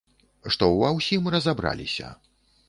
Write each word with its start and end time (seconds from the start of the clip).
Што 0.55 0.69
ва 0.79 0.89
ўсім 0.95 1.29
разабраліся. 1.37 2.09